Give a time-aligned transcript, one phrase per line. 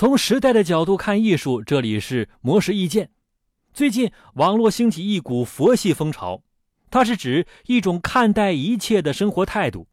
[0.00, 3.10] 从时代的角度看艺术，这里是魔石意见。
[3.74, 6.42] 最近网络兴起一股佛系风潮，
[6.90, 9.88] 它是指一种看待一切的生活态度。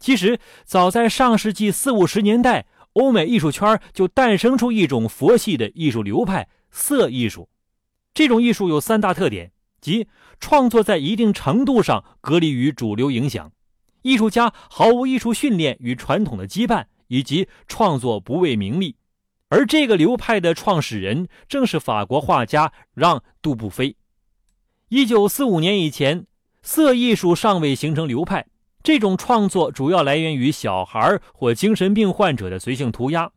[0.00, 7.48] 其实，早在上世纪四五十年代，欧美艺术圈就诞生出一种佛系的艺术流派——色艺术。
[8.12, 10.08] 这种艺术有三大特点，即
[10.40, 13.52] 创作在一定程度上隔离于主流影响，
[14.02, 18.96] 艺术家毫无艺术训练与传统的羁绊，以及创作不为名利。
[19.52, 23.96] 而这个流派的创始人正是法国画家让·杜布菲。
[24.88, 26.24] 一九四五年以前，
[26.62, 28.46] 色艺术尚未形成流派。
[28.82, 33.30] 这种创作主要来源于小孩或精神病患者的随性涂鸦。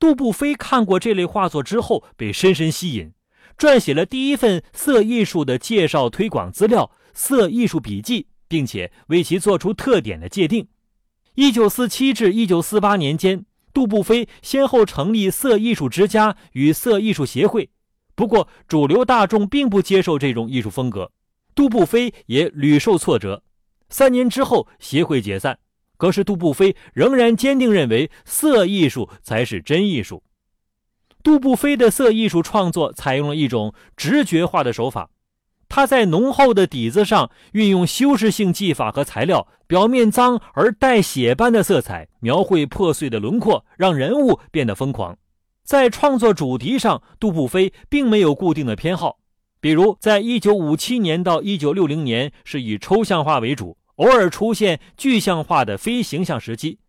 [0.00, 3.12] 杜布菲看过这类画作之后，被深深吸引，
[3.56, 10.66] 撰写了第一份色艺术的介绍推广资料《色艺术笔记》，并且为其做出特点的界定。
[11.36, 13.44] 一九四七至一九四八年间。
[13.72, 17.70] 杜布菲先后成立色艺术之家与色艺术协会，
[18.14, 21.12] 不过主流大众并不接受这种艺术风格，
[21.54, 23.42] 杜布菲也屡受挫折。
[23.88, 25.58] 三年之后，协会解散。
[25.96, 30.22] 可是杜布菲仍然坚定认为色艺术才是真艺术。
[31.22, 35.10] 杜布菲的色艺术创作采用了一种直觉化的手法。
[35.70, 45.16] 他在浓厚的底子上运用修饰性技法和材料，表面脏而带血般的色彩，描绘破碎的轮廓，让人物变得疯狂。
[45.62, 49.18] 在创作主题上，杜布菲并没有固定的偏好，
[49.60, 56.80] 比如在一九五七年到一九六零年是以抽象画为主，偶尔出现具象化的非形象时期。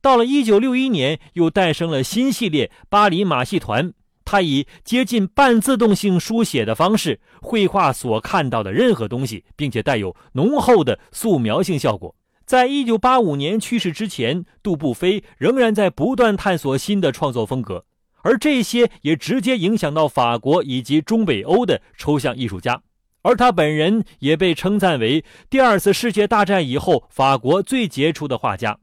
[0.00, 3.92] 到了一九六一年，又诞生了新系列巴黎马戏团。
[4.30, 12.14] 他以接近半自动性书写的方式绘画所看到的任何东西，并且带有浓厚的素描性效果。
[12.46, 17.84] 在一九八五年去世之前，杜布菲仍然在不断探索新的创作风格，
[18.22, 22.80] 而这些也直接影响到法国以及中北欧的抽象艺术家。
[23.22, 28.78] 而他本人也被称赞为第二次世界大战以后法国最杰出的画家。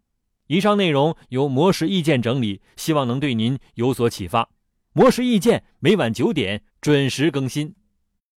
[0.48, 4.50] 以上内容由魔石意见整理，希望能对您有所启发。
[4.98, 7.76] 魔石意见每晚九点准时更新。